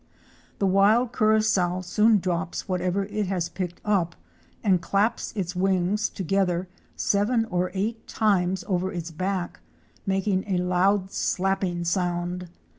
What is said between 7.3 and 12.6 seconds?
or eight times over its back, making a loud slapping sound.